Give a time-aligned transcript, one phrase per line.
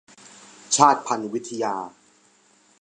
[0.75, 1.75] ชาติพันธุ์วิทยา